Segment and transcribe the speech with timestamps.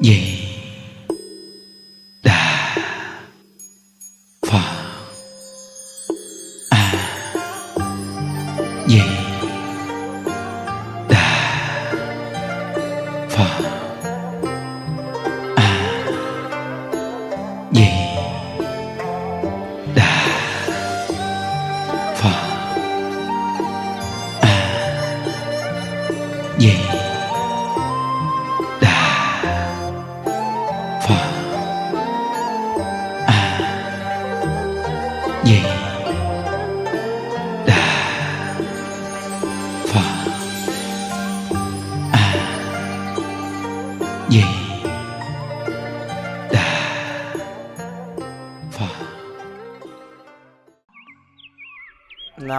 [0.00, 0.39] vậy.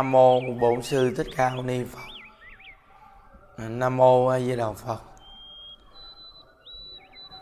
[0.02, 2.08] Nam mô Bổn sư Thích Ca Mâu Ni Phật.
[3.58, 5.02] Nam mô A Di Đà Phật.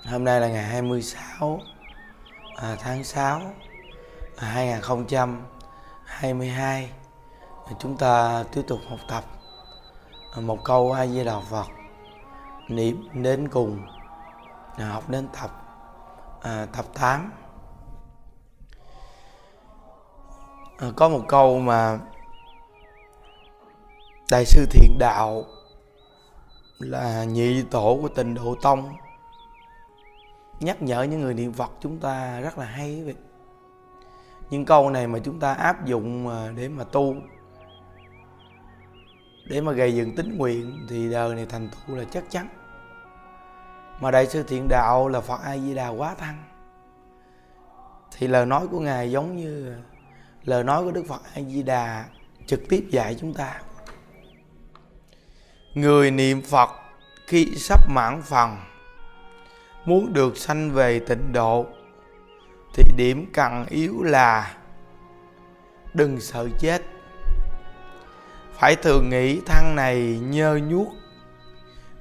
[0.06, 1.60] Hôm nay là ngày 26
[2.56, 3.42] à, tháng 6
[4.38, 6.92] à, 2022.
[7.66, 9.24] À, Chúng ta tiếp tục học tập
[10.36, 11.68] à, một câu A Di Đà Phật
[12.68, 13.88] niệm đến cùng
[14.78, 15.52] à, học đến tập
[16.42, 17.32] à, tập 8.
[20.78, 22.00] À, có một câu mà
[24.32, 25.46] đại sư thiện đạo
[26.80, 28.96] là nhị tổ của tịnh độ tông.
[30.60, 33.16] Nhắc nhở những người niệm phật chúng ta rất là hay vậy
[34.50, 37.16] những câu này mà chúng ta áp dụng để mà tu,
[39.50, 42.48] để mà gây dựng tính nguyện thì đời này thành tựu là chắc chắn.
[44.00, 46.44] Mà đại sư thiện đạo là phật a di đà quá thăng
[48.18, 49.76] thì lời nói của ngài giống như
[50.44, 52.06] lời nói của đức phật a di đà
[52.46, 53.62] trực tiếp dạy chúng ta
[55.74, 56.70] người niệm phật
[57.28, 58.58] khi sắp mãn phần,
[59.86, 61.66] muốn được sanh về tịnh độ,
[62.74, 64.56] thì điểm cần yếu là
[65.94, 66.82] đừng sợ chết.
[68.54, 70.88] Phải thường nghĩ thân này nhơ nhuốc,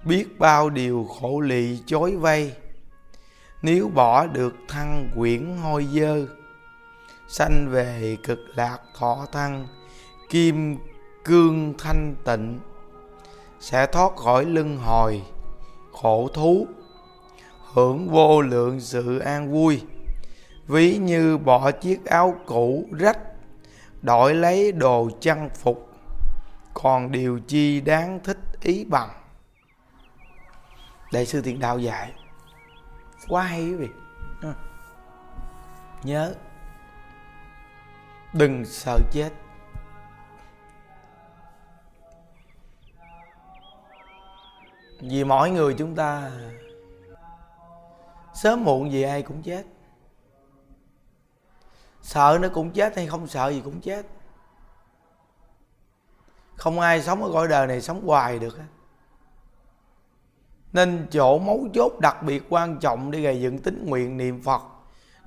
[0.04, 2.54] biết bao điều khổ lị chối vây.
[3.62, 6.26] Nếu bỏ được thân quyển hôi dơ,
[7.28, 9.66] sanh về cực lạc thọ thân
[10.28, 10.76] kim
[11.24, 12.60] cương thanh tịnh
[13.60, 15.22] sẽ thoát khỏi lưng hồi,
[15.92, 16.66] khổ thú,
[17.72, 19.82] hưởng vô lượng sự an vui.
[20.66, 23.18] Ví như bỏ chiếc áo cũ rách,
[24.02, 25.90] đổi lấy đồ trang phục,
[26.74, 29.10] còn điều chi đáng thích ý bằng.
[31.12, 32.12] Đại sư thiện đạo dạy,
[33.28, 33.88] quá hay quý vị.
[36.02, 36.34] Nhớ,
[38.32, 39.30] đừng sợ chết.
[45.00, 46.30] Vì mỗi người chúng ta,
[48.34, 49.64] sớm muộn gì ai cũng chết.
[52.02, 54.06] Sợ nó cũng chết hay không sợ gì cũng chết.
[56.56, 58.58] Không ai sống ở cõi đời này sống hoài được
[60.72, 64.62] nên chỗ mấu chốt đặc biệt quan trọng để gây dựng tính nguyện niệm phật,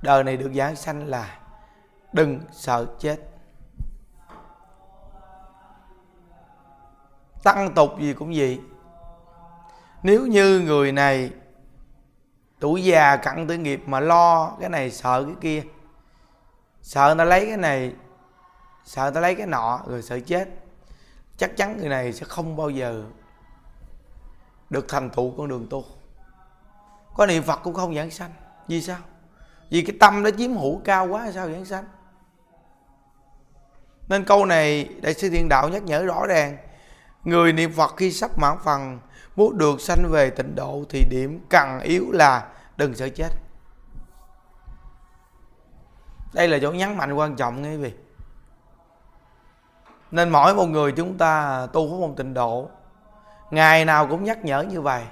[0.02, 1.40] đời này được giảng sanh là
[2.12, 3.16] đừng sợ chết.
[7.42, 8.60] Tăng tục gì cũng vậy
[10.02, 11.30] nếu như người này
[12.60, 15.62] tuổi già cặn tử nghiệp mà lo cái này sợ cái kia,
[16.82, 17.94] sợ người ta lấy cái này,
[18.84, 20.48] sợ người ta lấy cái nọ rồi sợ chết,
[21.36, 23.04] chắc chắn người này sẽ không bao giờ
[24.70, 25.84] được thành tựu con đường tu.
[27.14, 28.30] Có niệm phật cũng không giảng sanh.
[28.68, 28.98] Vì sao?
[29.70, 31.84] Vì cái tâm nó chiếm hữu cao quá, sao giảng sanh?
[34.08, 36.56] Nên câu này đại sư thiện đạo nhắc nhở rõ ràng.
[37.24, 39.00] Người niệm phật khi sắp mãn phần
[39.36, 43.28] muốn được sanh về tịnh độ thì điểm cần yếu là đừng sợ chết.
[46.32, 47.94] Đây là chỗ nhấn mạnh quan trọng nghe quý vị.
[50.10, 52.68] Nên mỗi một người chúng ta tu pháp môn tịnh độ
[53.50, 55.04] ngày nào cũng nhắc nhở như vậy.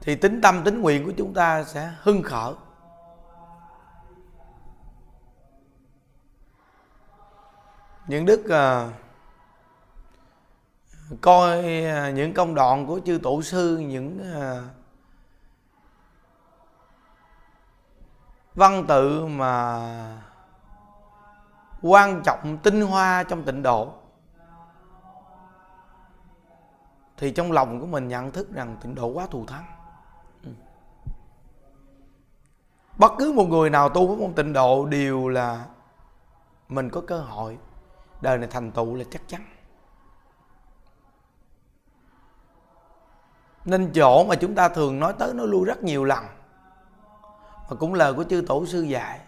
[0.00, 2.54] Thì tính tâm tính nguyện của chúng ta sẽ hưng khởi.
[8.06, 8.92] Những đức uh,
[11.22, 14.62] coi à, những công đoạn của chư tổ sư, những à,
[18.54, 19.80] văn tự mà
[21.82, 23.92] quan trọng tinh hoa trong tịnh độ,
[27.16, 29.64] thì trong lòng của mình nhận thức rằng tịnh độ quá thù thắng.
[30.44, 30.50] Ừ.
[32.98, 35.64] Bất cứ một người nào tu với môn tịnh độ đều là
[36.68, 37.58] mình có cơ hội.
[38.20, 39.42] Đời này thành tựu là chắc chắn.
[43.64, 46.24] Nên chỗ mà chúng ta thường nói tới nói lui rất nhiều lần.
[47.68, 49.20] Và cũng lời của chư tổ sư dạy,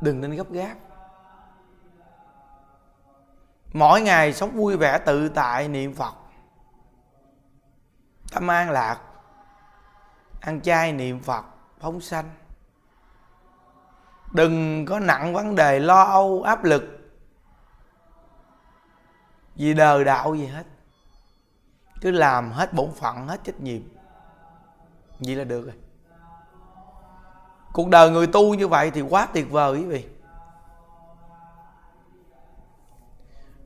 [0.00, 0.74] đừng nên gấp gáp.
[3.72, 6.14] Mỗi ngày sống vui vẻ, tự tại niệm phật,
[8.32, 9.00] tâm an lạc,
[10.40, 11.44] ăn chay niệm phật,
[11.80, 12.30] phóng sanh.
[14.32, 16.82] Đừng có nặng vấn đề lo âu, áp lực,
[19.54, 20.64] vì đời đạo gì hết
[22.00, 23.82] cứ làm hết bổn phận, hết trách nhiệm.
[25.18, 25.74] Vậy là được rồi.
[27.72, 30.08] Cuộc đời người tu như vậy thì quá tuyệt vời quý vị.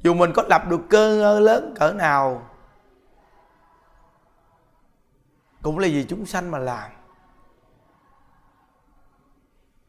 [0.02, 2.42] Dù mình có lập được cơ ngơ lớn cỡ nào,
[5.62, 6.90] cũng là vì chúng sanh mà làm.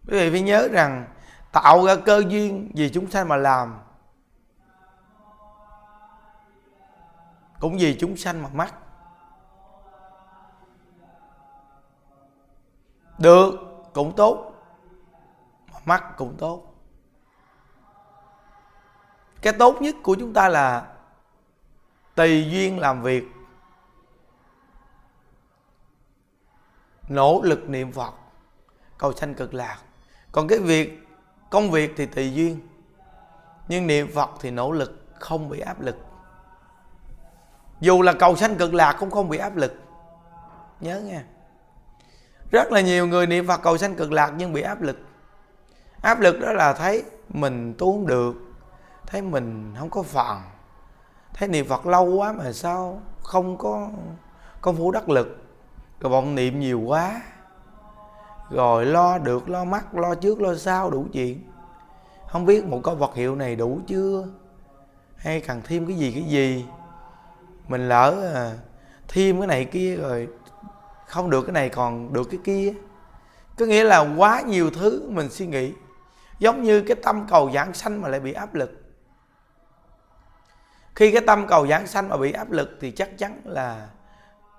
[0.08, 1.08] Quý vị phải nhớ rằng,
[1.52, 3.80] tạo ra cơ duyên vì chúng sanh mà làm.
[7.62, 8.74] Cũng vì chúng sanh mà mắc.
[13.18, 13.60] Được,
[13.94, 14.54] cũng tốt.
[15.74, 16.64] Mà mắc cũng tốt.
[19.42, 20.94] Cái tốt nhất của chúng ta là
[22.16, 23.24] tùy duyên làm việc.
[27.10, 28.14] Nỗ lực niệm phật.
[28.98, 29.80] Cầu sanh cực lạc.
[30.32, 31.08] Còn cái việc,
[31.50, 32.68] công việc thì tùy duyên.
[33.68, 36.11] Nhưng niệm phật thì nỗ lực, không bị áp lực
[37.82, 39.74] dù là cầu sanh cực lạc cũng không bị áp lực.
[40.80, 41.24] Nhớ nha
[42.52, 44.98] rất là nhiều người niệm phật cầu sanh cực lạc nhưng bị áp lực.
[46.02, 48.36] Áp lực đó là thấy mình tu không được,
[49.08, 50.42] thấy mình không có phần
[51.34, 53.90] thấy niệm phật lâu quá mà sao không có
[54.62, 55.38] công phu đắc lực.
[56.00, 57.22] Rồi vọng niệm nhiều quá.
[58.50, 61.52] Rồi lo được, lo mắt lo trước, lo sau đủ chuyện.
[62.28, 64.28] Không biết một câu vật hiệu này đủ chưa?
[65.16, 66.66] Hay cần thêm cái gì cái gì?
[67.72, 68.52] Mình lỡ à,
[69.08, 70.28] thêm cái này kia rồi
[71.08, 72.74] không được cái này còn được cái kia.
[73.58, 75.74] Có nghĩa là quá nhiều thứ mình suy nghĩ
[76.40, 78.72] giống như cái tâm cầu giảng sanh mà lại bị áp lực.
[80.96, 83.88] Khi cái tâm cầu giảng sanh mà bị áp lực thì chắc chắn là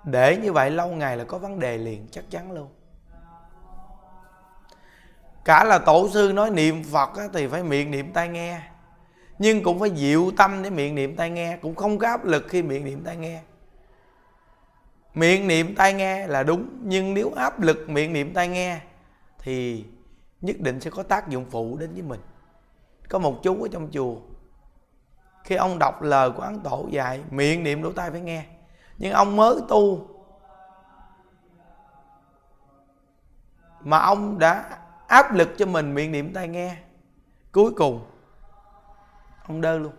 [0.03, 2.67] để như vậy lâu ngày là có vấn đề liền chắc chắn luôn.
[5.45, 8.61] Cả là tổ sư nói niệm phật thì phải miệng niệm tai nghe
[9.43, 12.45] nhưng cũng phải dịu tâm để miệng niệm tai nghe, cũng không có áp lực
[12.49, 13.41] khi miệng niệm tai nghe.
[15.13, 18.79] Miệng niệm tai nghe là đúng, nhưng nếu áp lực miệng niệm tai nghe
[19.39, 19.85] thì
[20.41, 22.19] nhất định sẽ có tác dụng phụ đến với mình.
[23.09, 24.15] Có một chú ở trong chùa,
[25.43, 28.45] khi ông đọc lời của ấn tổ dạy, miệng niệm lỗ tai phải nghe.
[28.97, 30.07] Nhưng ông mới tu
[33.79, 36.77] mà ông đã áp lực cho mình miệng niệm tai nghe.
[37.51, 38.12] Cuối cùng
[39.47, 39.93] ông đơn luôn.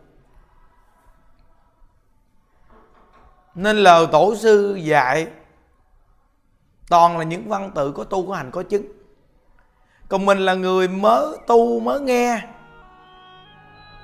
[3.54, 5.26] Nên lời tổ sư dạy,
[6.88, 8.86] toàn là những văn tự có tu có hành có chứng.
[10.08, 12.42] Còn mình là người mới tu, mới nghe.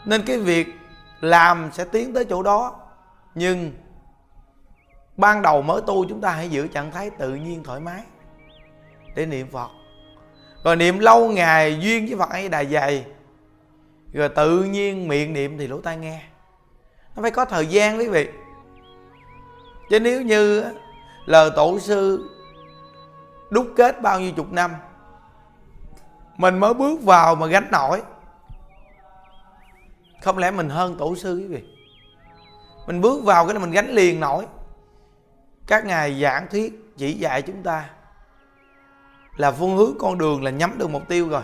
[0.05, 0.69] Nên cái việc
[1.21, 2.77] làm sẽ tiến tới chỗ đó.
[3.35, 3.73] Nhưng
[5.17, 8.03] ban đầu mới tu chúng ta hãy giữ trạng thái tự nhiên thoải mái
[9.15, 9.69] để niệm phật.
[10.65, 13.07] Rồi niệm lâu ngày duyên với phật ấy đà dày
[14.13, 16.23] rồi tự nhiên miệng niệm thì lỗ tai nghe.
[17.17, 18.29] Nó phải có thời gian quý vị.
[19.91, 20.65] Chứ nếu như
[21.27, 22.31] lời tổ sư
[23.51, 24.71] đúc kết bao nhiêu chục năm,
[26.37, 28.03] mình mới bước vào mà gánh nổi,
[30.23, 31.65] không lẽ mình hơn tổ sư quý vị?
[32.87, 34.47] Mình bước vào cái là mình gánh liền nổi.
[35.67, 37.91] Các ngài giảng thuyết chỉ dạy chúng ta
[39.37, 41.43] là phương hướng con đường là nhắm được mục tiêu rồi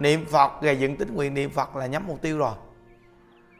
[0.00, 2.54] niệm phật gầy dựng tính nguyện niệm phật là nhắm mục tiêu rồi.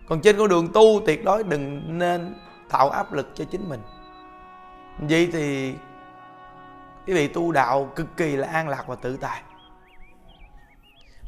[0.09, 2.35] Còn trên con đường tu, tuyệt đối đừng nên
[2.69, 3.81] tạo áp lực cho chính mình.
[4.99, 5.75] Vậy thì
[7.07, 9.43] quý vị tu đạo cực kỳ là an lạc và tự tại.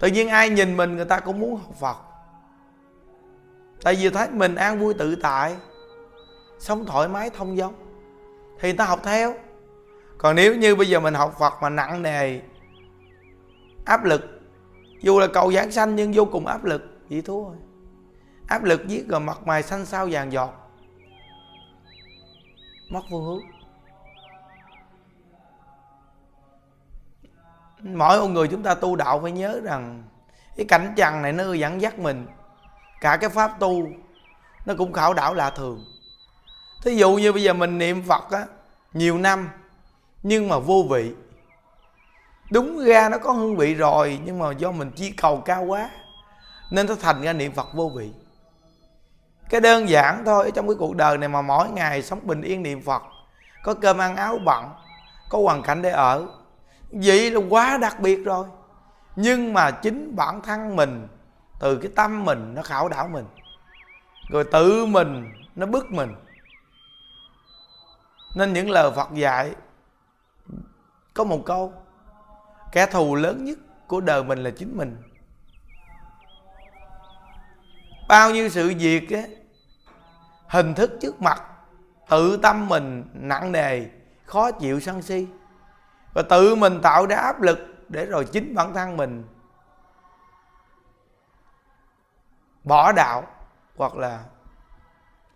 [0.00, 1.96] Tự nhiên ai nhìn mình, người ta cũng muốn học phật.
[3.82, 5.56] Tại vì thấy mình an vui tự tại,
[6.58, 7.74] sống thoải mái, thông dong,
[8.60, 9.34] thì người ta học theo.
[10.18, 12.40] Còn nếu như bây giờ mình học phật mà nặng nề,
[13.84, 14.41] áp lực
[15.02, 17.56] dù là cầu giảng sanh nhưng vô cùng áp lực vậy thua rồi
[18.46, 20.70] áp lực giết rồi mặt mày xanh xao vàng giọt.
[22.88, 23.40] Mất phương hướng.
[27.82, 30.02] Mỗi một người chúng ta tu đạo phải nhớ rằng,
[30.56, 32.26] cái cảnh trần này nó dẫn dắt mình.
[33.00, 33.88] Cả cái pháp tu,
[34.66, 35.84] nó cũng khảo đảo lạ thường.
[36.82, 38.46] Thí dụ như bây giờ mình niệm phật á,
[38.92, 39.48] nhiều năm,
[40.22, 41.12] nhưng mà vô vị
[42.52, 45.90] đúng ra nó có hương vị rồi, nhưng mà do mình chi cầu cao quá,
[46.70, 48.10] nên nó thành ra niệm phật vô vị.
[49.48, 52.62] Cái đơn giản thôi, trong cái cuộc đời này mà mỗi ngày sống bình yên
[52.62, 53.02] niệm phật,
[53.64, 54.64] có cơm ăn áo bận,
[55.30, 56.26] có hoàn cảnh để ở,
[56.92, 58.46] vậy là quá đặc biệt rồi.
[59.16, 61.08] Nhưng mà chính bản thân mình,
[61.60, 63.24] từ cái tâm mình nó khảo đảo mình,
[64.30, 66.14] rồi tự mình nó bức mình.
[68.36, 69.52] Nên những lời phật dạy
[71.14, 71.72] có một câu
[72.72, 75.02] kẻ thù lớn nhất của đời mình là chính mình.
[78.08, 79.22] Bao nhiêu sự việc á,
[80.48, 81.42] hình thức trước mặt,
[82.08, 83.86] tự tâm mình nặng nề,
[84.24, 85.26] khó chịu sân si.
[86.14, 89.24] Và tự mình tạo ra áp lực để rồi chính bản thân mình
[92.64, 93.26] bỏ đạo
[93.76, 94.24] hoặc là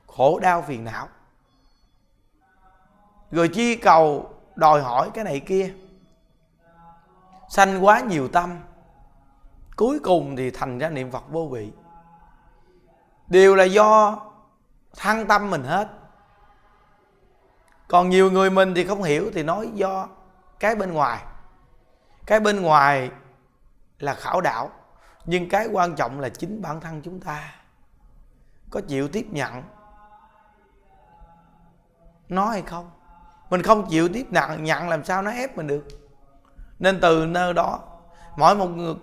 [0.07, 1.09] khổ đau phiền não.
[3.31, 5.75] Rồi chi cầu đòi hỏi cái này kia
[7.57, 8.59] sanh quá nhiều tâm.
[9.77, 11.73] Cuối cùng thì thành ra niệm phật vô vị.
[13.29, 14.19] Đều là do
[14.97, 15.89] thăng tâm mình hết.
[17.89, 20.09] Còn nhiều người mình thì không hiểu, thì nói do
[20.61, 21.25] cái bên ngoài.
[22.27, 23.11] Cái bên ngoài
[23.99, 24.71] là khảo đạo
[25.25, 27.55] nhưng cái quan trọng là chính bản thân chúng ta.
[28.71, 29.63] Có chịu tiếp nhận
[32.29, 32.91] nó hay không?
[33.51, 36.06] Mình không chịu tiếp nhận nhận làm sao nó ép mình được?
[36.78, 37.80] Nên từ nơi đó
[38.37, 38.95] mỗi một người,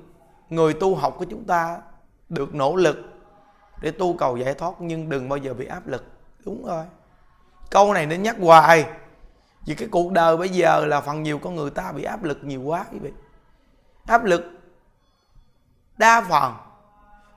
[0.49, 1.81] người tu học của chúng ta
[2.29, 2.97] được nỗ lực
[3.81, 6.05] để tu cầu giải thoát nhưng đừng bao giờ bị áp lực.
[6.45, 6.85] Đúng rồi.
[7.71, 8.85] Câu này nên nhắc hoài.
[9.65, 12.39] Vì cái cuộc đời bây giờ là phần nhiều con người ta bị áp lực
[12.43, 13.11] nhiều quá quý vị.
[14.07, 14.43] Áp lực
[15.97, 16.53] đa phần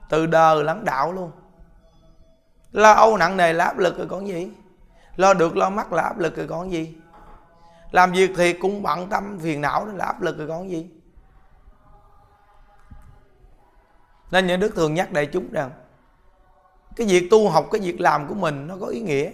[0.09, 1.31] từ đời lẫn đạo luôn.
[2.71, 4.51] Lo âu nặng nề là áp lực rồi còn gì?
[5.15, 6.95] Lo được lo mắc là áp lực rồi còn gì?
[7.91, 10.89] Làm việc thì cũng bận tâm, phiền não nên là áp lực rồi còn gì?
[14.31, 15.71] Nên những đức thường nhắc đại chúng rằng,
[16.95, 19.31] cái việc tu học, cái việc làm của mình nó có ý nghĩa.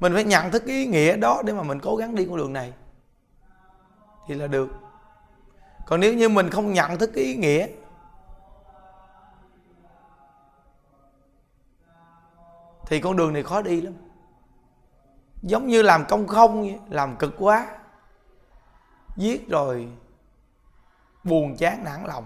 [0.00, 2.36] Mình phải nhận thức cái ý nghĩa đó để mà mình cố gắng đi con
[2.36, 2.72] đường này.
[4.26, 4.68] Thì là được.
[5.86, 7.66] Còn nếu như mình không nhận thức cái ý nghĩa,
[12.86, 13.94] thì con đường này khó đi lắm
[15.42, 17.66] giống như làm công không vậy, làm cực quá.
[19.16, 19.88] Giết rồi
[21.24, 22.24] buồn chán nản lòng.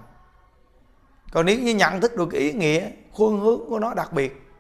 [1.33, 4.51] Còn nếu như nhận thức được cái ý nghĩa khuôn hướng của nó đặc biệt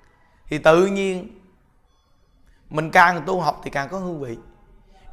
[0.47, 1.41] thì tự nhiên
[2.71, 4.39] mình càng tu học thì càng có hương vị.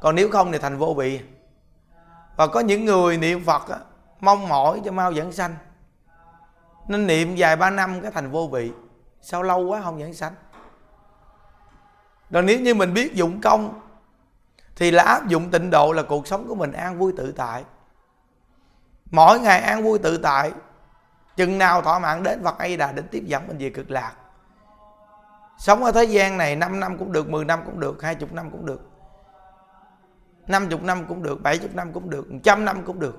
[0.00, 1.20] Còn nếu không thì thành vô vị.
[2.36, 3.78] Và có những người niệm phật á,
[4.20, 5.56] mong mỏi cho mau dẫn sanh.
[6.88, 8.72] Nên niệm vài ba năm cái thành vô vị.
[9.20, 10.32] Sao lâu quá không dẫn sanh?
[12.32, 13.80] Rồi nếu như mình biết dụng công,
[14.76, 17.64] thì là áp dụng tịnh độ là cuộc sống của mình an vui tự tại.
[19.10, 20.52] Mỗi ngày an vui tự tại,
[21.36, 24.12] chừng nào thọ mạng đến Phật A Đà đến tiếp dẫn mình về cực lạc.
[25.58, 28.50] Sống ở thế gian này 5 năm cũng được 10 năm cũng được 20 năm
[28.50, 28.90] cũng được
[30.46, 33.18] 50 năm cũng được 70 năm cũng được 100 năm cũng được.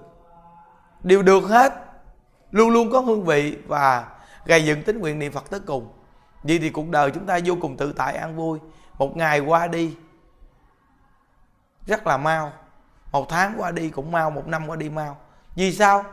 [1.04, 1.74] Đều được hết.
[2.52, 4.06] Luôn luôn có hương vị và
[4.46, 5.94] gây dựng tính nguyện niệm Phật tới cùng.
[6.44, 8.60] Vậy thì cuộc đời chúng ta vô cùng tự tại, an vui
[8.98, 9.96] một ngày qua đi,
[11.86, 12.54] rất là mau.
[13.12, 15.18] Một tháng qua đi cũng mau, một năm qua đi mau.
[15.56, 16.04] Vì sao?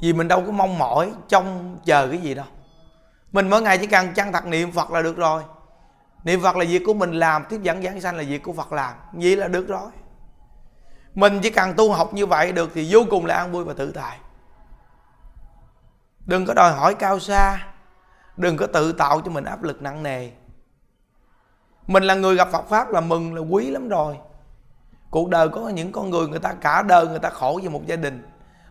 [0.00, 2.46] Vì mình đâu có mong mỏi trông chờ cái gì đâu.
[3.32, 5.42] Mình mỗi ngày chỉ cần chăng thật niệm phật là được rồi.
[6.24, 8.72] Niệm phật là việc của mình làm, tiếp dẫn giảng sanh là việc của phật
[8.72, 8.94] làm.
[9.12, 9.90] Vậy là được rồi.
[11.14, 13.74] Mình chỉ cần tu học như vậy được thì vô cùng là an vui và
[13.76, 14.18] tự tại.
[16.26, 17.66] Đừng có đòi hỏi cao xa.
[18.36, 20.30] Đừng có tự tạo cho mình áp lực nặng nề
[21.88, 24.18] mình là người gặp phật pháp là mừng, là quý lắm rồi.
[25.10, 27.86] Cuộc đời có những con người người ta cả đời người ta khổ vì một
[27.86, 28.28] gia đình.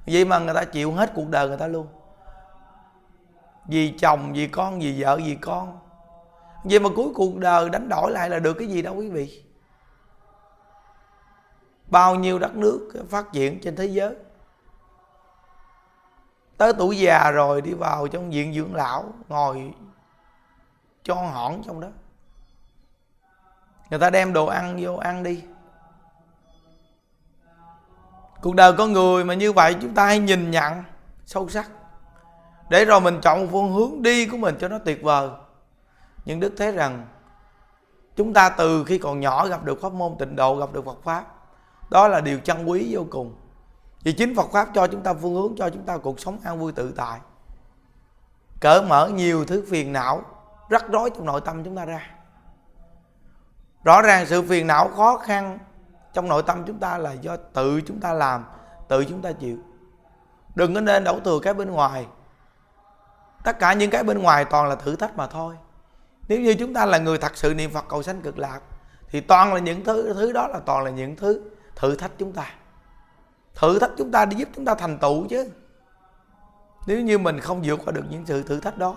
[0.07, 1.87] Vậy mà người ta chịu hết cuộc đời người ta luôn.
[3.65, 5.79] Vì chồng, vì con, vì vợ, vì con.
[6.63, 9.43] Vậy mà cuối cuộc đời đánh đổi lại là được cái gì đâu quý vị.
[11.87, 14.15] Bao nhiêu đất nước phát triển trên thế giới.
[16.57, 19.73] Tới tuổi già rồi đi vào trong viện dưỡng lão, ngồi
[21.03, 21.87] cho hỏn trong đó
[23.89, 25.43] người ta đem đồ ăn vô ăn đi.
[28.41, 30.83] Cuộc đời con người mà như vậy chúng ta hãy nhìn nhận
[31.25, 31.69] sâu sắc.
[32.69, 35.29] Để rồi mình chọn một phương hướng đi của mình cho nó tuyệt vời.
[36.25, 37.07] Nhưng đức thấy rằng
[38.15, 41.03] chúng ta từ khi còn nhỏ gặp được pháp môn tịnh độ, gặp được phật
[41.03, 41.25] pháp,
[41.89, 43.35] đó là điều chân quý vô cùng.
[44.03, 46.59] Vì chính phật pháp cho chúng ta phương hướng, cho chúng ta cuộc sống an
[46.59, 47.19] vui tự tại.
[48.59, 50.21] Cởi mở nhiều thứ phiền não,
[50.69, 52.16] rắc rối trong nội tâm chúng ta ra
[53.87, 55.59] rõ ràng sự phiền não khó khăn
[56.13, 58.45] trong nội tâm chúng ta là do tự chúng ta làm,
[58.87, 59.57] tự chúng ta chịu.
[60.55, 62.07] Đừng có nên đổ thừa cái bên ngoài.
[63.43, 65.55] Tất cả những cái bên ngoài toàn là thử thách mà thôi.
[66.27, 68.59] Nếu như chúng ta là người thật sự niệm phật cầu sanh cực lạc,
[69.09, 71.41] thì toàn là những thứ thứ đó là toàn là những thứ
[71.75, 72.45] thử thách chúng ta.
[73.55, 75.49] Thử thách chúng ta để giúp chúng ta thành tựu chứ.
[76.87, 78.95] Nếu như mình không vượt qua được những sự thử thách đó,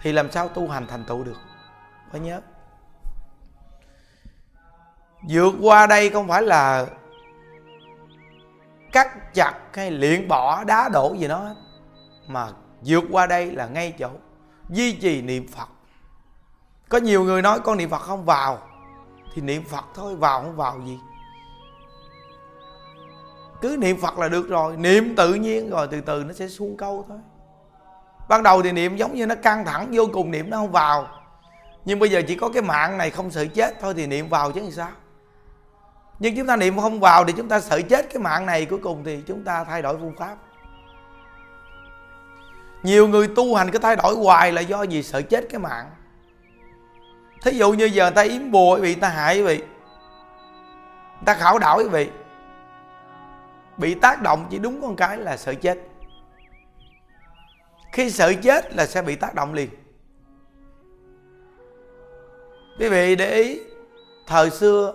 [0.00, 1.38] thì làm sao tu hành thành tựu được?
[2.10, 2.40] Phải nhớ
[5.28, 6.86] vượt qua đây không phải là
[8.92, 11.54] cắt chặt hay luyện bỏ đá đổ gì đó
[12.26, 12.48] mà
[12.84, 14.10] vượt qua đây là ngay chỗ
[14.68, 15.68] duy trì niệm phật.
[16.88, 18.58] Có nhiều người nói con niệm phật không vào,
[19.34, 20.98] thì niệm phật thôi, vào không vào gì.
[23.60, 26.76] Cứ niệm phật là được rồi, niệm tự nhiên rồi, từ từ nó sẽ xuống
[26.76, 27.18] câu thôi.
[28.28, 31.08] Ban đầu thì niệm giống như nó căng thẳng, vô cùng niệm nó không vào.
[31.84, 34.52] Nhưng bây giờ chỉ có cái mạng này không sợ chết thôi thì niệm vào
[34.52, 34.88] chứ làm sao?
[36.18, 38.78] Nhưng chúng ta niệm không vào thì chúng ta sợ chết cái mạng này cuối
[38.82, 40.36] cùng thì chúng ta thay đổi phương pháp.
[42.82, 45.90] Nhiều người tu hành cứ thay đổi hoài là do gì sợ chết cái mạng.
[47.42, 49.58] Thí dụ như giờ người ta yếm bùa quý vị ta hại quý vị.
[49.58, 52.10] Người ta khảo đảo quý vị.
[53.76, 55.78] Bị tác động chỉ đúng con cái là sợ chết.
[57.92, 59.68] Khi sợ chết là sẽ bị tác động liền.
[62.78, 63.60] Quý vị để ý,
[64.26, 64.94] thời xưa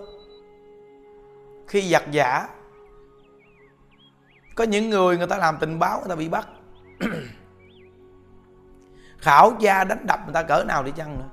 [1.72, 2.48] khi giặc giả,
[4.54, 6.48] có những người người ta làm tình báo, người ta bị bắt.
[9.18, 11.28] Khảo gia đánh đập người ta cỡ nào đi chăng nữa.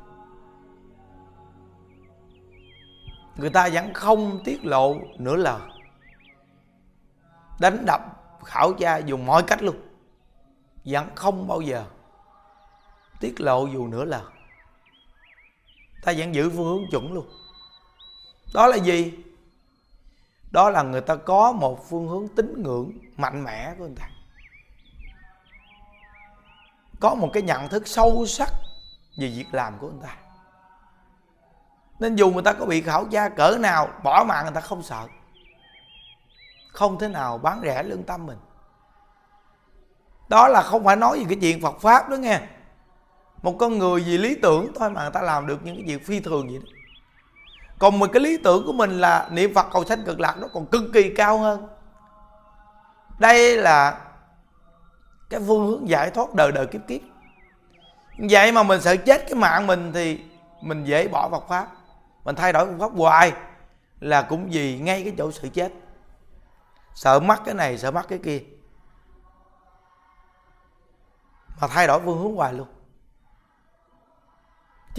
[3.35, 5.61] Người ta vẫn không tiết lộ nửa lời.
[7.59, 8.01] Đánh đập
[8.45, 9.75] khảo gia dùng mọi cách luôn,
[10.85, 11.85] vẫn không bao giờ
[13.19, 14.23] tiết lộ dù nửa lời.
[16.03, 17.27] Ta vẫn giữ phương hướng chuẩn luôn.
[18.53, 19.13] Đó là gì?
[20.51, 24.09] Đó là người ta có một phương hướng tín ngưỡng mạnh mẽ của người ta.
[26.99, 28.49] Có một cái nhận thức sâu sắc
[29.17, 30.15] về việc làm của người ta.
[31.99, 34.83] Nên dù người ta có bị khảo tra cỡ nào, bỏ mạng người ta không
[34.83, 35.07] sợ.
[36.71, 38.37] Không thể nào bán rẻ lương tâm mình.
[40.29, 42.41] Đó là không phải nói gì cái chuyện Phật pháp đó nghe.
[43.41, 46.05] Một con người vì lý tưởng thôi mà người ta làm được những cái việc
[46.05, 46.78] phi thường vậy đó
[47.79, 50.47] còn một cái lý tưởng của mình là niệm phật cầu sanh cực lạc nó
[50.53, 51.67] còn cực kỳ cao hơn.
[53.19, 54.01] Đây là
[55.29, 57.01] cái phương hướng giải thoát đời đời kiếp kiếp.
[58.29, 60.21] Vậy mà mình sợ chết cái mạng mình thì
[60.61, 61.67] mình dễ bỏ Phật pháp.
[62.23, 63.33] Mình thay đổi phương pháp hoài
[63.99, 65.73] là cũng vì ngay cái chỗ sự chết.
[66.95, 68.39] Sợ mắc cái này, sợ mắc cái kia.
[71.61, 72.67] Mà thay đổi phương hướng hoài luôn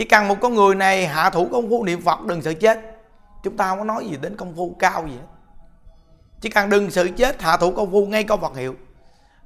[0.01, 2.81] chỉ cần một con người này hạ thủ công phu niệm phật, đừng sợ chết.
[3.43, 5.27] Chúng ta không có nói gì đến công phu cao gì hết.
[6.41, 8.75] Chỉ cần đừng sự chết, hạ thủ công phu ngay câu phật hiệu.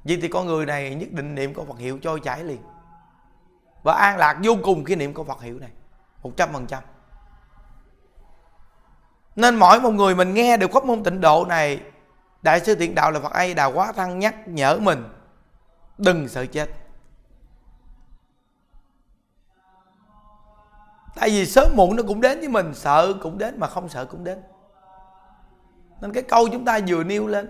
[0.03, 2.57] Vậy thì con người này nhất định niệm câu phật hiệu trôi chảy liền.
[3.83, 5.69] Và an lạc vô cùng khi niệm câu phật hiệu này.
[6.23, 6.83] Một trăm phần trăm.
[9.35, 11.79] Nên mỗi một người mình nghe được pháp môn tịnh độ này,
[12.41, 15.03] đại sư thiện đạo là phật a đà quá thăng nhắc nhở mình,
[15.97, 16.69] đừng sợ chết.
[21.15, 24.05] Tại vì sớm muộn nó cũng đến với mình, sợ cũng đến mà không sợ
[24.05, 24.41] cũng đến.
[26.01, 27.49] Nên cái câu chúng ta vừa nêu lên,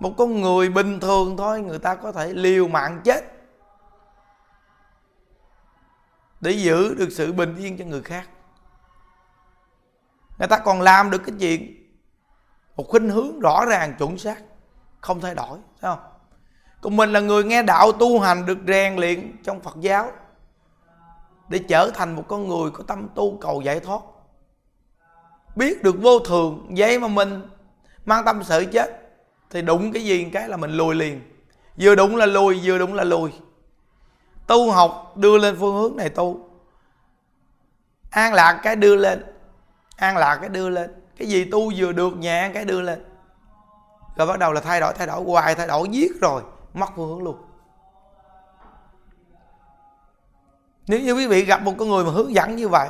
[0.00, 3.24] một con người bình thường thôi, người ta có thể liều mạng chết
[6.40, 8.28] để giữ được sự bình yên cho người khác.
[10.38, 11.76] Người ta còn làm được cái chuyện
[12.76, 14.42] một khuynh hướng rõ ràng, chuẩn xác,
[15.00, 15.98] không thay đổi, thấy không?
[16.80, 20.12] Còn mình là người nghe đạo tu hành được rèn luyện trong phật giáo
[21.50, 24.00] để trở thành một con người có tâm tu cầu giải thoát.
[25.56, 27.42] Biết được vô thường, vậy mà mình
[28.04, 28.90] mang tâm sợ chết,
[29.50, 31.20] thì đụng cái gì cái là mình lùi liền.
[31.80, 33.30] Vừa đụng là lùi, vừa đụng là lùi.
[34.46, 36.48] Tu học, đưa lên phương hướng này tu.
[38.10, 39.24] An lạc cái đưa lên,
[39.96, 40.94] an lạc cái đưa lên.
[41.16, 43.04] Cái gì tu vừa được nhẹ cái đưa lên.
[44.16, 46.42] Rồi bắt đầu là thay đổi thay đổi, hoài thay đổi, giết rồi,
[46.74, 47.36] mất phương hướng luôn.
[50.90, 52.88] Nếu như quý vị gặp một con người mà hướng dẫn như vậy,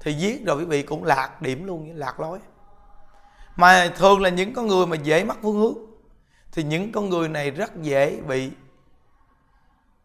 [0.00, 2.38] thì giết rồi quý vị cũng lạc điểm luôn, lạc lối.
[3.56, 5.74] Mà thường là những con người mà dễ mắc phương hướng,
[6.52, 8.50] thì những con người này rất dễ bị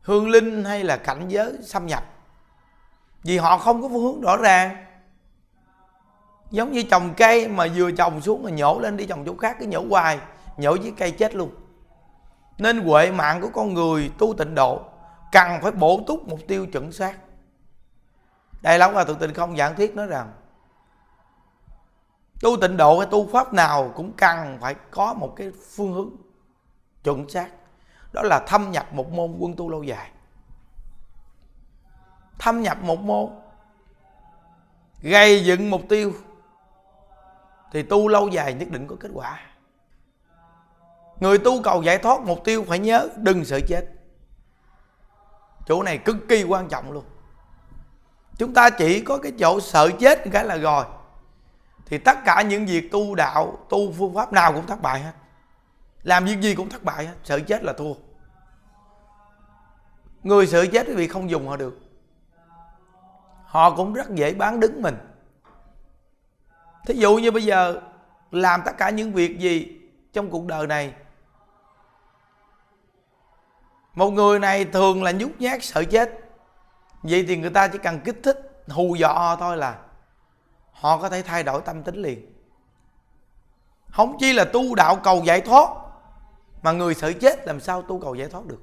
[0.02, 2.04] hương linh hay là cảnh giới xâm nhập.
[3.24, 4.86] Vì họ không có phương hướng rõ ràng.
[6.52, 9.58] Giống như trồng cây mà vừa trồng xuống mà nhổ lên đi trồng chỗ khác
[9.60, 10.20] cứ nhổ hoài,
[10.58, 11.52] nhổ với cây chết luôn.
[12.58, 14.82] Nên huệ mạng của con người tu tịnh độ
[15.36, 17.18] cần phải bổ túc mục tiêu chuẩn xác.
[18.62, 20.34] Đây lão hòa thượng tịnh không giảng thuyết nói rằng,
[22.42, 26.10] tu tịnh độ hay tu pháp nào cũng cần phải có một cái phương hướng
[27.04, 27.50] chuẩn xác.
[28.14, 30.12] Đó là thâm nhập một môn quân tu lâu dài.
[32.40, 33.30] Thâm nhập một môn,
[35.02, 36.14] gây dựng mục tiêu,
[37.72, 39.40] thì tu lâu dài nhất định có kết quả.
[41.20, 43.86] Người tu cầu giải thoát mục tiêu phải nhớ đừng sợ chết
[45.66, 47.04] chỗ này cực kỳ quan trọng luôn.
[48.38, 50.86] Chúng ta chỉ có cái chỗ sợ chết cái là rồi.
[51.86, 55.14] Thì tất cả những việc tu đạo, tu phương pháp nào cũng thất bại hết.
[56.04, 57.14] Làm việc gì cũng thất bại hết.
[57.24, 57.94] Sợ chết là thua.
[60.24, 61.80] Người sợ chết thì không dùng họ được.
[63.46, 64.98] Họ cũng rất dễ bán đứng mình.
[66.86, 67.82] Thí dụ như bây giờ
[68.32, 69.82] làm tất cả những việc gì
[70.14, 70.94] trong cuộc đời này
[73.96, 76.20] một người này thường là nhút nhát, sợ chết.
[77.04, 79.78] Vậy thì người ta chỉ cần kích thích, hù dọa họ thôi là
[80.72, 82.34] họ có thể thay đổi tâm tính liền.
[83.92, 85.70] Không chi là tu đạo cầu giải thoát,
[86.64, 88.62] mà người sợ chết làm sao tu cầu giải thoát được?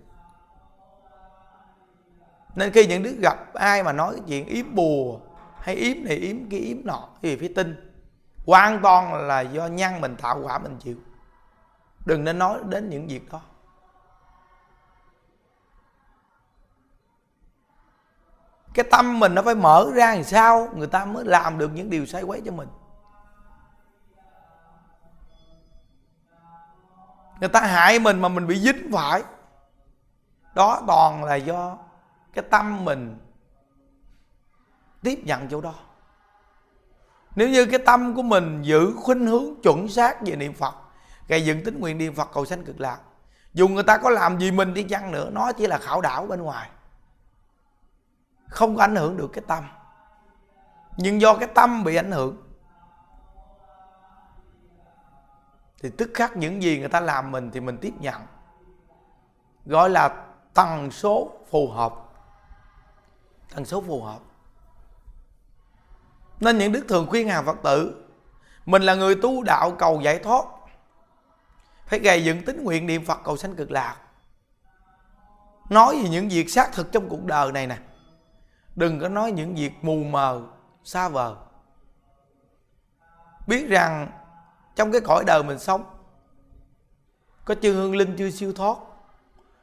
[2.54, 5.18] Nên khi những đứa gặp ai mà nói cái chuyện yếm bùa,
[5.60, 7.92] hay yếm này, yếm kia, yếm nọ, thì phải tin.
[8.46, 10.96] Hoàn toàn là do nhân mình, tạo quả mình chịu.
[12.04, 13.40] Đừng nên nói đến những việc đó.
[18.74, 20.68] Cái tâm mình nó phải mở ra làm sao?
[20.76, 22.68] Người ta mới làm được những điều sai quấy cho mình.
[27.40, 29.22] Người ta hại mình mà mình bị dính phải.
[30.54, 31.78] Đó toàn là do
[32.34, 33.18] cái tâm mình
[35.02, 35.74] tiếp nhận chỗ đó.
[37.36, 40.74] Nếu như cái tâm của mình giữ khuynh hướng chuẩn xác về niệm phật,
[41.28, 42.98] gây dựng tính nguyện niệm phật cầu sanh cực lạc,
[43.54, 46.26] dù người ta có làm gì mình đi chăng nữa, nó chỉ là khảo đảo
[46.26, 46.70] bên ngoài
[48.52, 49.64] không có ảnh hưởng được cái tâm.
[50.96, 52.36] Nhưng do cái tâm bị ảnh hưởng,
[55.82, 58.20] thì tức khắc những gì người ta làm mình thì mình tiếp nhận.
[59.66, 61.94] Gọi là tần số phù hợp.
[63.54, 64.18] Tần số phù hợp.
[66.40, 68.04] Nên những đức thường khuyên hàng phật tử,
[68.66, 70.44] mình là người tu đạo cầu giải thoát,
[71.86, 73.96] phải gầy dựng tính nguyện niệm phật cầu sanh cực lạc.
[75.70, 77.78] Nói về những việc xác thực trong cuộc đời này nè
[78.76, 80.42] đừng có nói những việc mù mờ,
[80.84, 81.34] xa vời
[83.46, 84.10] biết rằng
[84.76, 85.84] trong cái cõi đời mình sống,
[87.44, 88.76] có chư hương linh chưa siêu thoát,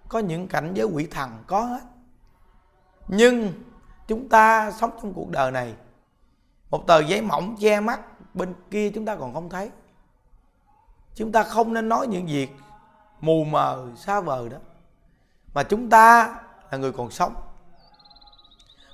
[0.07, 1.81] có những cảnh giới quỷ thần có hết.
[3.07, 3.53] Nhưng
[4.07, 5.75] chúng ta sống trong cuộc đời này,
[6.69, 8.01] một tờ giấy mỏng che mắt,
[8.33, 9.71] bên kia chúng ta còn không thấy.
[11.15, 12.49] Chúng ta không nên nói những việc
[13.21, 14.57] mù mờ, xa vời đó.
[15.53, 16.35] Mà chúng ta
[16.71, 17.33] là người còn sống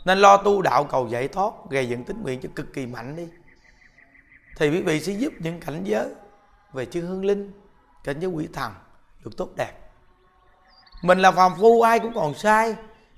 [0.06, 3.16] nên lo tu đạo cầu giải thoát, gây dựng tính nguyện cho cực kỳ mạnh
[3.16, 3.28] đi.
[4.58, 6.10] Thì quý vị sẽ giúp những cảnh giới
[6.74, 7.52] về chư hương linh,
[8.04, 8.74] cảnh giới quỷ thần
[9.24, 9.72] được tốt đẹp.
[11.02, 12.76] Mình là phàm phu, ai cũng còn sai.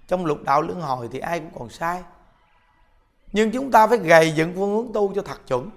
[0.07, 2.03] Trong lục đạo luân hồi thì ai cũng còn sai.
[3.31, 5.69] Nhưng chúng ta phải gầy dựng phương hướng tu cho thật chuẩn.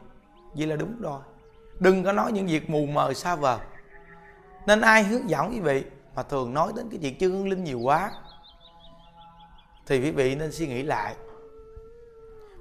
[0.54, 1.20] Vậy là đúng rồi.
[1.80, 3.58] Đừng có nói những việc mù mờ xa vời.
[4.66, 7.64] Nên ai hướng dẫn quý vị mà thường nói đến cái chuyện chư hương linh
[7.64, 8.12] nhiều quá
[9.90, 11.14] thì quý vị nên suy nghĩ lại.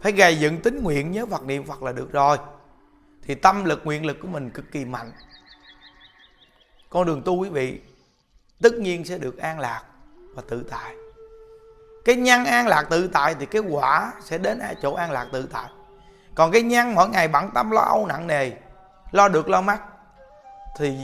[0.01, 2.37] Phải gầy dựng tính nguyện nhớ Phật niệm Phật là được rồi.
[3.23, 5.11] Thì tâm lực, nguyện lực của mình cực kỳ mạnh.
[6.89, 7.81] Con đường tu quý vị
[8.61, 9.83] tất nhiên sẽ được an lạc
[10.35, 10.95] và tự tại.
[12.05, 15.27] Cái nhân an lạc tự tại thì cái quả sẽ đến ở chỗ an lạc
[15.31, 15.69] tự tại.
[16.35, 18.51] Còn cái nhân mỗi ngày bận tâm lo âu nặng nề,
[19.11, 19.77] lo được lo mất,
[20.77, 20.97] thì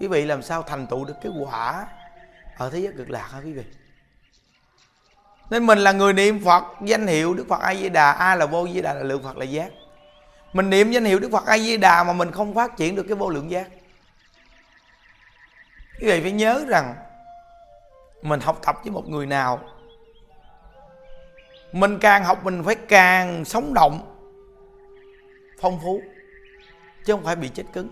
[0.00, 1.86] quý vị làm sao thành tựu được cái quả
[2.56, 3.64] ở thế giới cực lạc hả quý vị?
[5.52, 8.46] Nên mình là người niệm phật, danh hiệu đức phật a di đà a là
[8.46, 9.70] vô di đà, là lượng phật là giác.
[10.52, 13.02] Mình niệm danh hiệu đức phật a di đà mà mình không phát triển được
[13.08, 13.68] cái vô lượng giác.
[16.00, 16.94] Quý vị phải nhớ rằng,
[18.22, 19.60] mình học tập với một người nào,
[21.72, 24.16] mình càng học mình phải càng sống động,
[25.60, 26.00] phong phú,
[27.04, 27.88] chứ không phải bị chết cứng.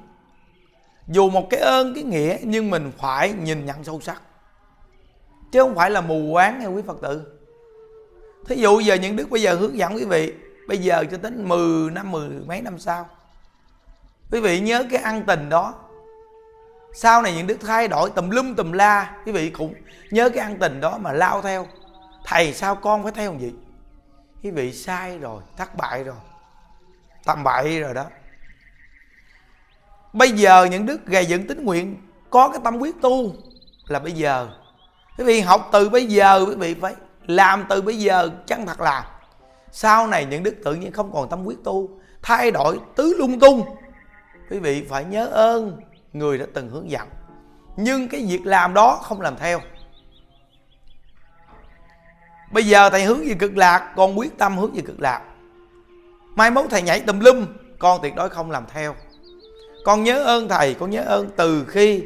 [1.09, 4.23] Dù một cái ơn, cái nghĩa, nhưng mình phải nhìn nhận sâu sắc,
[5.53, 7.40] chứ không phải là mù quáng hay quý phật tử
[8.47, 10.33] thí dụ giờ những đức bây giờ hướng dẫn quý vị,
[10.69, 13.09] bây giờ cho đến 10 năm, mười mấy năm sau.
[14.31, 15.75] Quý vị nhớ cái ăn tình đó.
[16.95, 19.75] Sau này những đức thay đổi tùm lum tùm la, quý vị cũng
[20.11, 21.67] nhớ cái ăn tình đó mà lao theo.
[22.25, 23.53] Thầy sao con phải theo gì
[24.43, 26.17] quý vị sai rồi, thất bại rồi.
[27.25, 28.05] Tầm bậy rồi đó.
[30.13, 31.97] Bây giờ những đức gầy dựng tính nguyện,
[32.31, 33.35] có cái tâm quyết tu
[33.87, 34.49] là bây giờ.
[35.19, 36.95] Quý vị học từ bây giờ, quý vị phải
[37.27, 39.05] làm từ bây giờ chân thật làm
[39.73, 41.89] sau này những đức tự nhiên không còn tâm quyết tu,
[42.23, 43.65] thay đổi tứ lung tung.
[44.51, 45.81] Quý vị phải nhớ ơn
[46.13, 47.09] người đã từng hướng dẫn.
[47.77, 49.61] Nhưng cái việc làm đó không làm theo.
[52.53, 55.23] Bây giờ thầy hướng về cực lạc con quyết tâm hướng về cực lạc.
[56.35, 57.47] Mai mốt thầy nhảy tùm lum,
[57.79, 58.95] con tuyệt đối không làm theo.
[59.85, 62.05] Con nhớ ơn thầy, con nhớ ơn từ khi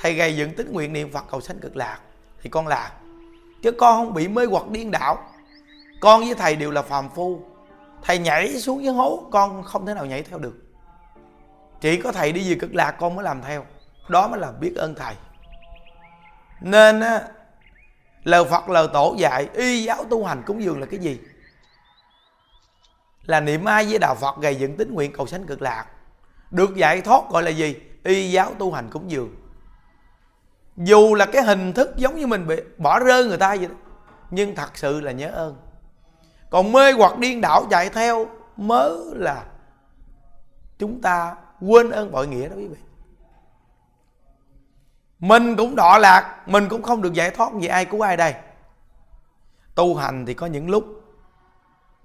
[0.00, 1.98] thầy gây dựng tính nguyện niệm phật cầu sanh cực lạc.
[2.42, 2.90] Thì con làm
[3.64, 5.18] chứ con không bị mê hoặc điên đạo,
[6.00, 7.40] con với thầy đều là phàm phu.
[8.02, 10.54] Thầy nhảy xuống dưới hố con không thể nào nhảy theo được.
[11.80, 13.64] Chỉ có thầy đi về cực lạc con mới làm theo.
[14.08, 15.14] Đó mới là biết ơn thầy.
[16.60, 17.22] Nên á
[18.24, 21.20] lời phật lời tổ dạy y giáo tu hành cúng dường là cái gì?
[23.22, 25.86] Là niệm ai với đạo phật gầy dựng tính nguyện cầu sanh cực lạc.
[26.50, 27.76] Được dạy thoát gọi là gì?
[28.04, 29.43] Y giáo tu hành cúng dường
[30.76, 33.74] dù là cái hình thức giống như mình bị bỏ rơi người ta vậy đó,
[34.30, 35.56] nhưng thật sự là nhớ ơn.
[36.50, 39.44] Còn mê hoặc điên đảo chạy theo mới là
[40.78, 42.76] chúng ta quên ơn bội nghĩa đó quý vị.
[45.18, 48.34] Mình cũng đọa lạc, mình cũng không được giải thoát vì ai cứu ai đây.
[49.74, 50.84] Tu hành thì có những lúc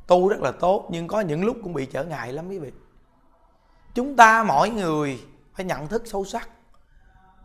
[0.08, 2.71] tu rất là tốt, nhưng có những lúc cũng bị trở ngại lắm quý vị.
[3.93, 6.49] Chúng ta mỗi người phải nhận thức sâu sắc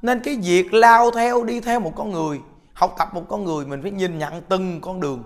[0.05, 2.41] nên cái việc lao theo, đi theo một con người,
[2.75, 5.23] học tập một con người, mình phải nhìn nhận từng con đường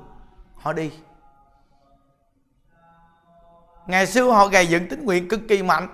[0.56, 0.90] họ đi.
[3.86, 5.88] Ngày xưa họ gầy dựng tính nguyện cực kỳ mạnh.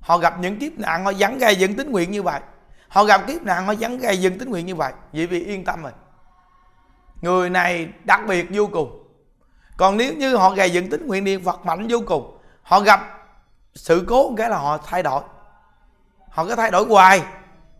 [0.00, 2.40] Họ gặp những kiếp nạn, họ vẫn gầy dựng tính nguyện như vậy.
[2.88, 4.92] Họ gặp kiếp nạn, họ vẫn gầy dựng tính nguyện như vậy.
[5.12, 5.92] Vậy vì yên tâm rồi.
[7.22, 9.06] Người này đặc biệt vô cùng.
[9.76, 13.00] Còn nếu như họ gầy dựng tính nguyện, niệm phật mạnh vô cùng, họ gặp
[13.74, 15.22] sự cố cái là họ thay đổi.
[16.28, 17.22] Họ có thay đổi hoài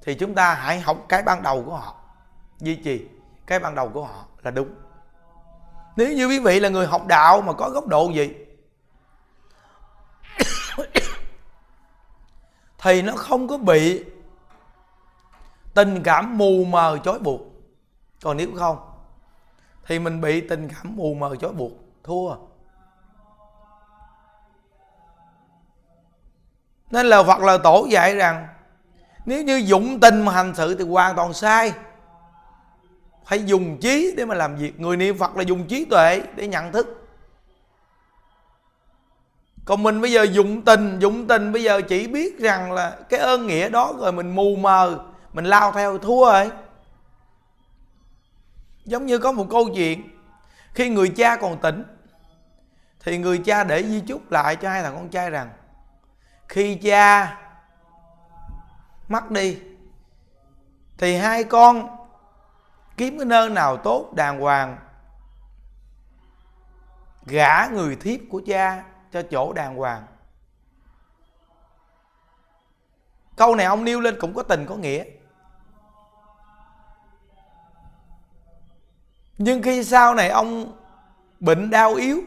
[0.03, 1.95] thì chúng ta hãy học cái ban đầu của họ.
[2.59, 3.09] Duy trì
[3.47, 4.69] cái ban đầu của họ là đúng.
[5.97, 8.35] Nếu như quý vị là người học đạo mà có góc độ gì,
[12.79, 14.05] thì nó không có bị
[15.75, 17.41] tình cảm mù mờ chối buộc.
[18.23, 18.79] Còn nếu không,
[19.87, 21.73] thì mình bị tình cảm mù mờ chối buộc.
[22.05, 22.37] Thua.
[26.91, 28.49] Nên là Phật là tổ dạy rằng
[29.31, 31.73] nếu như dụng tình mà hành sự thì hoàn toàn sai.
[33.25, 34.81] Phải dùng trí để mà làm việc.
[34.81, 37.09] Người niệm phật là dùng trí tuệ để nhận thức.
[39.65, 43.21] Còn mình bây giờ dụng tình dụng tình bây giờ chỉ biết rằng là cái
[43.21, 46.51] ơn nghĩa đó rồi mình mù mờ, mình lao theo thua rồi
[48.85, 50.19] giống như có một câu chuyện,
[50.75, 51.85] khi người cha còn tỉnh,
[53.05, 55.51] thì người cha để di chúc lại cho hai thằng con trai rằng,
[56.49, 57.37] khi cha
[59.11, 59.59] mất đi.
[60.99, 61.97] Thì hai con
[62.97, 64.79] kiếm cái nơi nào tốt, đàng hoàng,
[67.27, 70.07] gả người thiếp của cha cho chỗ đàng hoàng.
[73.37, 75.05] Câu này ông nêu lên cũng có tình có nghĩa.
[79.39, 80.77] Nhưng khi sau này ông
[81.41, 82.21] bệnh đau yếu,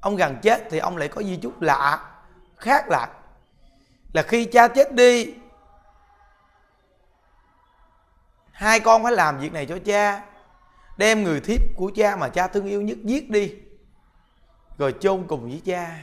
[0.00, 2.10] ông gần chết thì ông lại có di chúc lạ,
[2.56, 3.08] khác lạ
[4.12, 5.34] là khi cha chết đi
[8.58, 10.24] hai con phải làm việc này cho cha.
[10.96, 13.54] Đem người thiếp của cha mà cha thương yêu nhất giết đi.
[14.78, 15.98] Rồi chôn cùng với cha.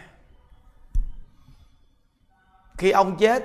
[2.78, 3.44] Khi ông chết,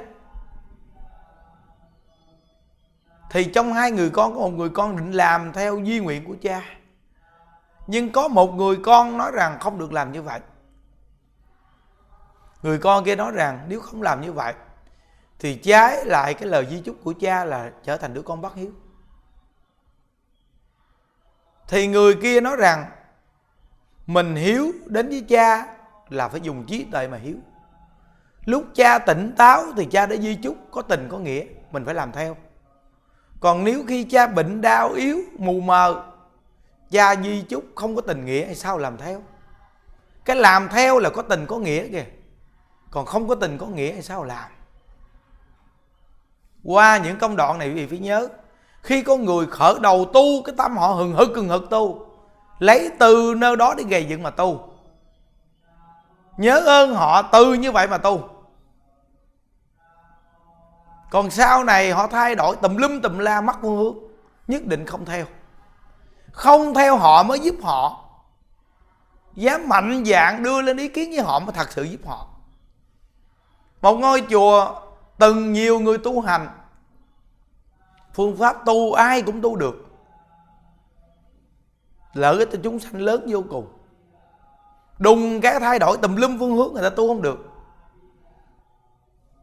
[3.31, 6.37] thì trong hai người con có một người con định làm theo duy nguyện của
[6.43, 6.63] cha.
[7.87, 10.41] Nhưng có một người con nói rằng không được làm như vậy.
[12.63, 14.55] Người con kia nói rằng nếu không làm như vậy,
[15.39, 18.55] thì trái lại cái lời di chúc của cha là trở thành đứa con bất
[18.55, 18.71] hiếu
[21.71, 22.87] thì người kia nói rằng,
[24.07, 25.67] mình hiếu đến với cha
[26.09, 27.37] là phải dùng trí tuệ mà hiếu.
[28.45, 31.95] Lúc cha tỉnh táo thì cha đã di chúc, có tình có nghĩa, mình phải
[31.95, 32.37] làm theo.
[33.41, 36.13] Còn nếu khi cha bệnh đau yếu, mù mờ,
[36.91, 39.23] cha di chúc không có tình nghĩa thì sao làm theo?
[40.25, 42.07] Cái làm theo là có tình có nghĩa kìa,
[42.91, 44.51] còn không có tình có nghĩa thì sao làm?
[46.65, 48.29] Qua những công đoạn này quý vị phải nhớ
[48.83, 52.07] khi con người khởi đầu tu, cái tâm họ hừng hực hừng hực tu.
[52.59, 54.69] Lấy từ nơi đó để gầy dựng mà tu.
[56.37, 58.29] Nhớ ơn họ từ như vậy mà tu.
[61.11, 63.99] Còn sau này họ thay đổi, tùm lum tùm la mất phương hướng
[64.49, 65.25] nhất định không theo.
[66.33, 68.05] Không theo họ mới giúp họ.
[69.35, 72.27] Dám mạnh dạng đưa lên ý kiến với họ mới thật sự giúp họ.
[73.83, 74.81] Một ngôi chùa
[75.19, 76.49] từng nhiều người tu hành
[78.15, 79.87] phương pháp tu ai cũng tu được.
[82.13, 83.69] Lợi ích cho chúng sanh lớn vô cùng.
[84.99, 87.39] Đùng cái thay đổi, tùm lum phương hướng người ta tu không được.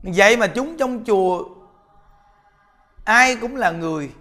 [0.04, 1.44] Vậy mà chúng trong chùa,
[3.06, 4.12] ai cũng là người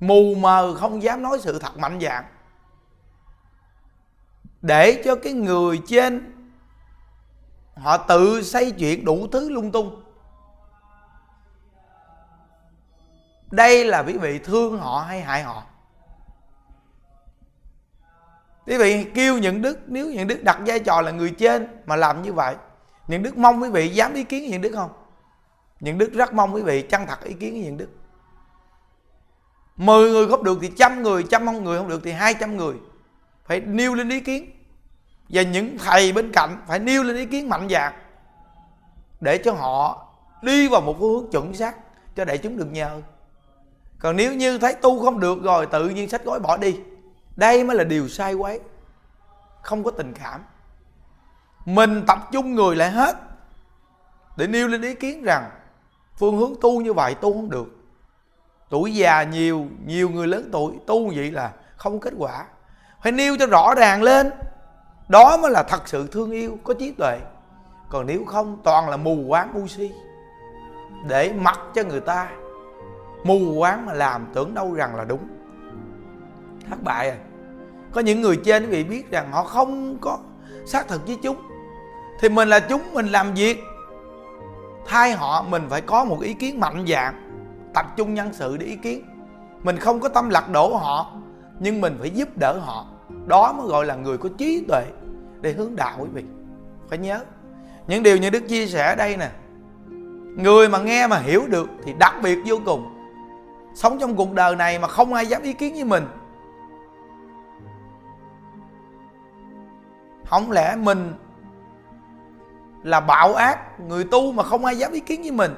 [0.00, 2.24] mù mờ, không dám nói sự thật mạnh dạng
[4.62, 6.32] để cho cái người trên,
[7.76, 10.02] họ tự xây chuyện đủ thứ lung tung.
[13.50, 15.62] Đây là quý vị thương họ hay hại họ?
[18.66, 21.96] Quý vị kêu những đức, nếu những đức đặt vai trò là người trên mà
[21.96, 22.54] làm như vậy,
[23.06, 24.90] những đức mong quý vị dám ý kiến với những đức không?
[25.80, 27.88] Những đức rất mong quý vị chân thật ý kiến với những đức.
[29.76, 32.56] Mười người không được thì trăm người, trăm không người không được thì hai trăm
[32.56, 32.74] người.
[33.44, 34.50] Phải nêu lên ý kiến.
[35.28, 37.92] Và những thầy bên cạnh phải nêu lên ý kiến mạnh dạn
[39.20, 40.06] để cho họ
[40.42, 41.76] đi vào một hướng chuẩn xác
[42.16, 43.00] cho đại chúng được nhờ
[43.98, 46.80] còn nếu như thấy tu không được rồi, tự nhiên sách gói bỏ đi.
[47.36, 48.60] Đây mới là điều sai quấy.
[49.62, 50.44] Không có tình cảm.
[51.64, 53.16] Mình tập trung người lại hết,
[54.36, 55.50] để nêu lên ý kiến rằng
[56.18, 57.66] phương hướng tu như vậy tu không được.
[58.68, 62.46] Tuổi già nhiều nhiều người lớn tuổi tu vậy là không kết quả.
[63.02, 64.30] Phải nêu cho rõ ràng lên,
[65.08, 67.20] đó mới là thật sự thương yêu, có trí tuệ.
[67.88, 69.92] Còn nếu không, toàn là mù quáng u si.
[71.08, 72.30] Để mặc cho người ta
[73.26, 75.28] mù quáng mà làm tưởng đâu rằng là đúng.
[76.70, 77.18] Thất bại rồi
[77.92, 80.18] có những người trên quý vị biết rằng họ không có
[80.66, 81.36] xác thực với chúng.
[82.20, 83.62] Thì mình là chúng, mình làm việc.
[84.86, 87.14] Thay họ, mình phải có một ý kiến mạnh dạng
[87.74, 89.02] tập trung nhân sự để ý kiến.
[89.62, 91.12] Mình không có tâm lật đổ họ,
[91.58, 92.86] nhưng mình phải giúp đỡ họ.
[93.26, 94.84] Đó mới gọi là người có trí tuệ
[95.40, 96.24] để hướng đạo quý vị.
[96.88, 97.20] Phải nhớ,
[97.86, 99.30] những điều như đức chia sẻ đây nè.
[100.36, 102.95] Người mà nghe mà hiểu được thì đặc biệt vô cùng
[103.76, 106.04] sống trong cuộc đời này mà không ai dám ý kiến với mình.
[110.26, 111.14] Không lẽ mình
[112.82, 115.54] là bạo ác, người tu mà không ai dám ý kiến với mình?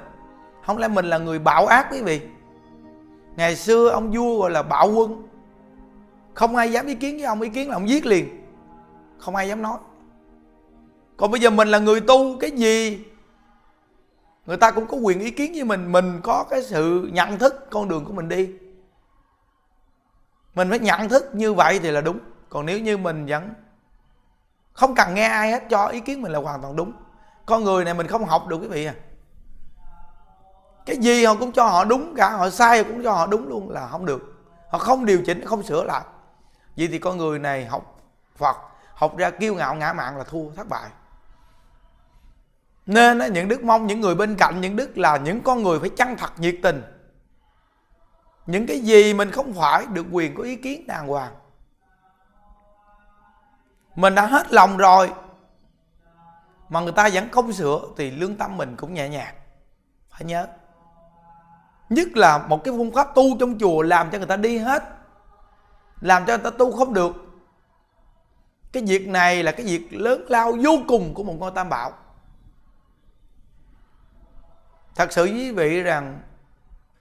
[0.67, 2.21] Không lẽ mình là người bạo ác quý vị?
[3.37, 5.29] Ngày xưa ông vua gọi là bạo quân.
[6.35, 8.47] Không ai dám ý kiến với ông, ý kiến là ông giết liền.
[9.19, 9.79] Không ai dám nói.
[11.17, 13.05] Còn bây giờ mình là người tu, cái gì
[14.49, 17.67] người ta cũng có quyền ý kiến với mình mình có cái sự nhận thức
[17.71, 18.51] con đường của mình đi.
[20.55, 22.19] Mình phải nhận thức như vậy thì là đúng.
[22.49, 23.55] Còn nếu như mình vẫn
[24.73, 26.93] không cần nghe ai hết, cho ý kiến mình là hoàn toàn đúng.
[27.47, 28.95] Con người này mình không học được quý vị à.
[30.87, 33.71] Cái gì họ cũng cho họ đúng cả, họ sai cũng cho họ đúng luôn
[33.71, 34.23] là không được.
[34.71, 36.03] Họ không điều chỉnh, không sửa lại.
[36.77, 38.01] Vậy thì con người này học
[38.37, 38.57] phật,
[38.95, 40.91] học ra kiêu ngạo ngã mạn là thua, thất bại
[42.89, 45.91] nên những đức mong những người bên cạnh, những đức là những con người phải
[45.91, 46.83] chân thật nhiệt tình.
[48.47, 51.35] Những cái gì mình không phải được quyền có ý kiến đàng hoàng.
[53.95, 55.13] Mình đã hết lòng rồi,
[56.69, 59.35] mà người ta vẫn không sửa thì lương tâm mình cũng nhẹ nhàng.
[60.11, 60.47] Phải nhớ.
[61.89, 64.83] Nhất là một cái phương pháp tu trong chùa làm cho người ta đi hết,
[66.01, 67.13] làm cho người ta tu không được.
[68.73, 71.93] Cái việc này là cái việc lớn lao vô cùng của một ngôi tam bảo
[74.99, 76.21] thật sự quý vị rằng,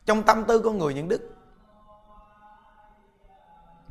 [0.06, 1.36] trong tâm tư con người những đức,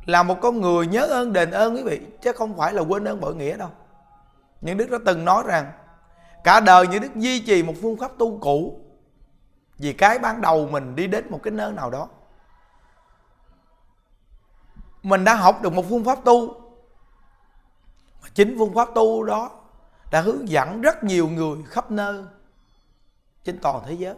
[0.05, 3.07] là một con người nhớ ơn đền ơn quý vị, chứ không phải là quên
[3.07, 3.69] ơn bội nghĩa đâu.
[4.61, 5.71] Những đức đã từng nói rằng,
[6.43, 8.81] cả đời những đức duy trì một phương pháp tu cũ,
[9.77, 12.07] vì cái ban đầu mình đi đến một cái nơi nào đó.
[15.03, 16.61] Mình đã học được một phương pháp tu
[18.33, 19.51] chính phương pháp tu đó
[20.11, 22.23] đã hướng dẫn rất nhiều người khắp nơi
[23.47, 24.15] trên toàn thế giới.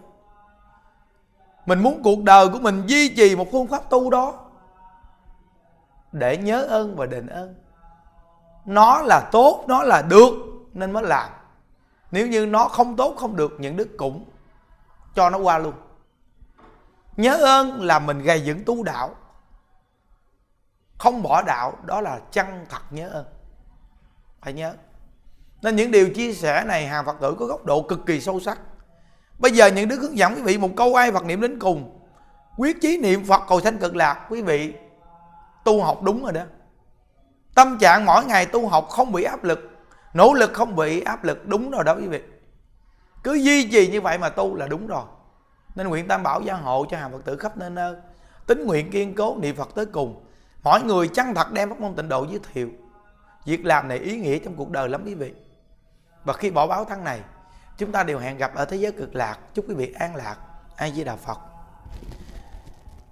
[1.65, 4.34] Mình muốn cuộc đời của mình duy trì một phương pháp tu đó
[6.12, 7.56] để nhớ ơn và đền ơn.
[8.65, 10.34] Nó là tốt, nó là được
[10.74, 11.30] nên mới làm.
[12.12, 14.26] Nếu như nó không tốt, không được, những đức cũng
[15.15, 15.74] cho nó qua luôn.
[17.18, 19.15] Nhớ ơn là mình gây dựng tu đạo.
[20.98, 23.26] Không bỏ đạo, đó là chân thật nhớ ơn.
[24.42, 24.74] Phải nhớ.
[25.62, 28.39] Nên những điều chia sẻ này hàng phật tử có góc độ cực kỳ sâu
[28.39, 28.60] sắc
[29.39, 31.99] bây giờ những đức hướng dẫn quý vị một câu ai phật niệm đến cùng.
[32.58, 34.73] Quyết chí niệm phật cầu sanh cực lạc, quý vị
[35.63, 36.42] tu học đúng rồi đó.
[37.56, 39.60] Tâm trạng mỗi ngày tu học không bị áp lực,
[40.13, 42.21] nỗ lực không bị áp lực, đúng rồi đó quý vị.
[43.23, 45.04] Cứ duy trì như vậy mà tu là đúng rồi.
[45.75, 47.96] Nên nguyện tam bảo gia hộ cho hàng phật tử khắp nơi nơi,
[48.48, 50.23] tính nguyện kiên cố niệm phật tới cùng.
[50.63, 52.69] Mỗi người chân thật đem pháp môn tịnh độ giới thiệu.
[53.46, 55.33] Việc làm này ý nghĩa trong cuộc đời lắm quý vị.
[56.23, 57.21] Và khi bỏ báo tháng này
[57.80, 59.40] chúng ta đều hẹn gặp ở thế giới cực lạc.
[59.54, 60.38] Chúc quý vị an lạc.
[60.75, 61.40] Ai di đà phật.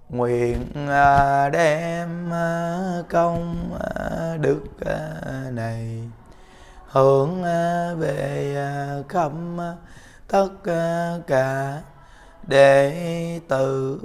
[0.10, 2.78] Nguyện à, đem à,
[3.10, 4.64] công à, đức
[5.52, 6.10] này
[6.88, 7.44] hướng
[8.00, 8.56] về
[9.10, 9.32] khắp
[10.28, 10.50] tất
[11.28, 11.82] cả
[12.48, 14.02] đệ tử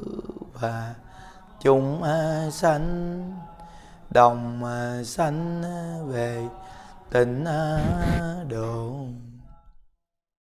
[0.52, 0.94] và
[1.60, 2.02] chúng
[2.52, 3.40] sanh,
[4.10, 4.62] đồng
[5.04, 5.62] sanh
[6.08, 6.42] về
[7.10, 7.44] tịnh
[8.48, 9.06] độ.